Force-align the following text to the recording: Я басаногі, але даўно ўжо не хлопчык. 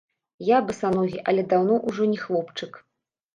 Я 0.45 0.61
басаногі, 0.69 1.19
але 1.33 1.43
даўно 1.51 1.77
ўжо 1.91 2.09
не 2.15 2.19
хлопчык. 2.25 2.81